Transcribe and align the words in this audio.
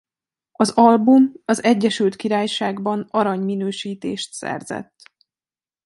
Az 0.51 0.69
album 0.69 1.31
az 1.45 1.63
Egyesült 1.63 2.15
Királyságban 2.15 3.07
arany 3.09 3.41
minősítést 3.43 4.33
szerzett. 4.33 4.95